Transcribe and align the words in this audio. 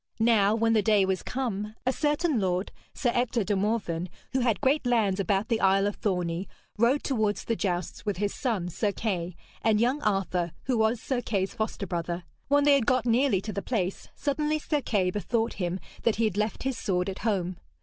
Now 0.19 0.55
when 0.55 0.73
the 0.73 0.81
day 0.81 1.05
was 1.05 1.21
come, 1.21 1.75
a 1.85 1.93
certain 1.93 2.39
lord, 2.39 2.71
Sir 2.91 3.11
Ector 3.13 3.43
de 3.43 3.55
Morven, 3.55 4.09
who 4.31 4.39
had 4.39 4.59
great 4.59 4.83
lands 4.83 5.19
about 5.19 5.47
the 5.47 5.61
isle 5.61 5.85
of 5.85 5.95
Thorney, 6.01 6.47
rode 6.75 7.03
towards 7.03 7.43
the 7.43 7.55
jousts 7.55 8.03
with 8.03 8.17
his 8.17 8.33
son, 8.33 8.69
Sir 8.69 8.91
Kay, 8.91 9.35
and 9.61 9.79
young 9.79 10.01
Arthur, 10.01 10.53
who 10.63 10.79
was 10.79 10.99
Sir 10.99 11.21
Kay's 11.21 11.53
foster 11.53 11.85
brother. 11.85 12.23
When 12.47 12.63
they 12.63 12.73
had 12.73 12.87
got 12.87 13.05
nearly 13.05 13.41
to 13.41 13.53
the 13.53 13.61
place, 13.61 14.07
suddenly 14.15 14.57
Sir 14.57 14.81
Kay 14.81 15.11
bethought 15.11 15.53
him 15.61 15.79
that 16.01 16.15
he 16.15 16.23
had 16.23 16.35
left 16.35 16.63
his 16.63 16.79
sword 16.79 17.07
at 17.07 17.19
home. 17.19 17.57